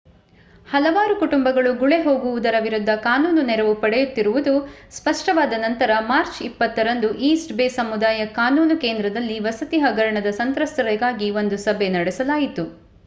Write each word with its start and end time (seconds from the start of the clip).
ಹಲವಾರು 0.67 1.15
ಕುಟುಂಬಗಳು 1.15 1.71
ಗುಳೆ 1.73 1.97
ಹೋಗುವುದರ 2.01 2.55
ವಿರುದ್ಧ 2.59 2.91
ಕಾನೂನು 3.03 3.41
ನೆರವು 3.41 3.73
ಪಡೆಯುತ್ತಿರುವುದು 3.75 4.53
ಸ್ಪಷ್ಟವಾದ 4.91 5.59
ನಂತರ 5.59 5.99
ಮಾರ್ಚ್ 6.07 6.39
20 6.43 6.87
ರಂದು 6.87 7.11
ಈಸ್ಟ್ 7.29 7.53
ಬೇ 7.53 7.67
ಸಮುದಾಯ 7.77 8.25
ಕಾನೂನು 8.35 8.77
ಕೇಂದ್ರದಲ್ಲಿ 8.79 9.37
ವಸತಿ 9.39 9.79
ಹಗರಣದ 9.79 10.31
ಸಂತ್ರಸ್ತರಿಗಾಗಿ 10.39 11.29
ಒಂದು 11.39 11.59
ಸಭೆ 11.59 11.89
ನಡೆಸಲಾಯಿತು 11.89 12.65